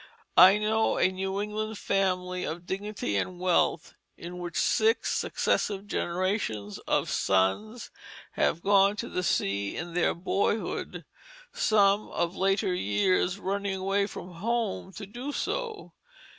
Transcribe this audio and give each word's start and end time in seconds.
I 0.39 0.57
know 0.57 0.97
a 0.97 1.09
New 1.11 1.39
England 1.39 1.77
family 1.77 2.43
of 2.43 2.65
dignity 2.65 3.17
and 3.17 3.39
wealth 3.39 3.93
in 4.17 4.39
which 4.39 4.57
six 4.57 5.11
successive 5.11 5.85
generations 5.85 6.79
of 6.87 7.07
sons 7.07 7.91
have 8.31 8.63
gone 8.63 8.95
to 8.95 9.21
sea 9.21 9.77
in 9.77 9.93
their 9.93 10.15
boyhood, 10.15 11.05
some 11.53 12.07
of 12.09 12.35
later 12.35 12.73
years 12.73 13.37
running 13.37 13.75
away 13.75 14.07
from 14.07 14.31
home 14.31 14.91
to 14.93 15.05
do 15.05 15.31
so. 15.31 15.93